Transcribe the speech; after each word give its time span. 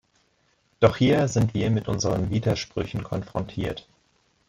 Doch 0.79 0.97
hier 0.97 1.27
sind 1.27 1.53
wir 1.53 1.69
mit 1.69 1.87
unseren 1.87 2.31
Widersprüchen 2.31 3.03
konfrontiert. 3.03 3.87